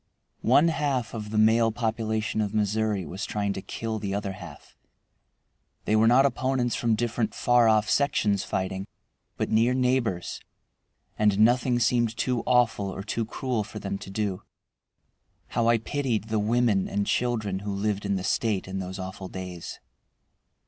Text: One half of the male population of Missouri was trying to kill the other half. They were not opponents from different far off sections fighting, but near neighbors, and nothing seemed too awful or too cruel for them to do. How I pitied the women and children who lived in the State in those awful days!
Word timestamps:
One 0.47 0.69
half 0.69 1.13
of 1.13 1.29
the 1.29 1.37
male 1.37 1.71
population 1.71 2.41
of 2.41 2.55
Missouri 2.55 3.05
was 3.05 3.23
trying 3.23 3.53
to 3.53 3.61
kill 3.61 3.99
the 3.99 4.15
other 4.15 4.31
half. 4.31 4.75
They 5.85 5.95
were 5.95 6.07
not 6.07 6.25
opponents 6.25 6.73
from 6.73 6.95
different 6.95 7.35
far 7.35 7.67
off 7.69 7.87
sections 7.87 8.43
fighting, 8.43 8.87
but 9.37 9.51
near 9.51 9.75
neighbors, 9.75 10.41
and 11.19 11.37
nothing 11.37 11.77
seemed 11.77 12.17
too 12.17 12.41
awful 12.47 12.89
or 12.89 13.03
too 13.03 13.25
cruel 13.27 13.63
for 13.63 13.77
them 13.77 13.99
to 13.99 14.09
do. 14.09 14.41
How 15.49 15.67
I 15.67 15.77
pitied 15.77 16.29
the 16.29 16.39
women 16.39 16.87
and 16.87 17.05
children 17.05 17.59
who 17.59 17.71
lived 17.71 18.03
in 18.03 18.15
the 18.15 18.23
State 18.23 18.67
in 18.67 18.79
those 18.79 18.97
awful 18.97 19.27
days! 19.27 19.79